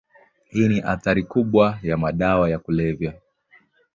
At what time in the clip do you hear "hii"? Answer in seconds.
0.49-0.67